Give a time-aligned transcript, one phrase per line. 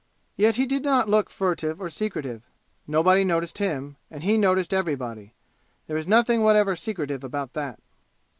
[0.35, 2.41] Yet he did not look furtive or secretive.
[2.87, 5.35] Nobody noticed him, and he noticed everybody.
[5.85, 7.79] There is nothing whatever secretive about that.